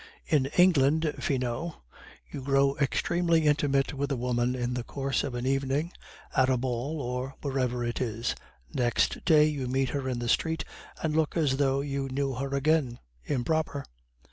[0.25, 1.75] "In England, Finot,
[2.31, 5.91] you grow extremely intimate with a woman in the course of an evening,
[6.35, 8.33] at a ball or wherever it is;
[8.73, 10.65] next day you meet her in the street
[11.03, 13.85] and look as though you knew her again 'improper.